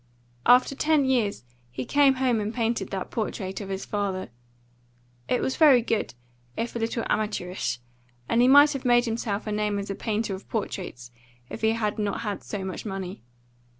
After 0.47 0.73
ten 0.73 1.05
years 1.05 1.43
he 1.69 1.85
came 1.85 2.15
home 2.15 2.39
and 2.39 2.51
painted 2.51 2.89
that 2.89 3.11
portrait 3.11 3.61
of 3.61 3.69
his 3.69 3.85
father. 3.85 4.31
It 5.29 5.41
was 5.43 5.57
very 5.57 5.83
good, 5.83 6.15
if 6.57 6.75
a 6.75 6.79
little 6.79 7.03
amateurish, 7.07 7.77
and 8.27 8.41
he 8.41 8.47
might 8.47 8.73
have 8.73 8.83
made 8.83 9.05
himself 9.05 9.45
a 9.45 9.51
name 9.51 9.77
as 9.77 9.91
a 9.91 9.93
painter 9.95 10.33
of 10.33 10.49
portraits 10.49 11.11
if 11.51 11.61
he 11.61 11.73
had 11.73 11.99
not 11.99 12.21
had 12.21 12.41
so 12.41 12.65
much 12.65 12.83
money. 12.83 13.21